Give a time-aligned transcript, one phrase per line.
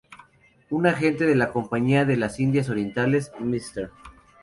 [0.71, 3.91] Un agente de la Compañía de las Indias Orientales, Mr.